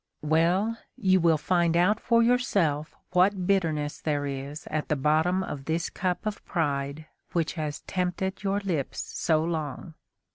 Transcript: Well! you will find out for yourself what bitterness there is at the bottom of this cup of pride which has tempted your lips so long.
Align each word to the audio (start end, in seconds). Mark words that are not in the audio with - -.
Well! 0.23 0.79
you 0.97 1.19
will 1.19 1.37
find 1.37 1.77
out 1.77 1.99
for 1.99 2.23
yourself 2.23 2.95
what 3.11 3.45
bitterness 3.45 4.01
there 4.01 4.25
is 4.25 4.65
at 4.71 4.87
the 4.87 4.95
bottom 4.95 5.43
of 5.43 5.65
this 5.65 5.91
cup 5.91 6.25
of 6.25 6.43
pride 6.43 7.05
which 7.33 7.53
has 7.53 7.81
tempted 7.81 8.41
your 8.41 8.61
lips 8.61 8.99
so 9.03 9.43
long. 9.43 9.93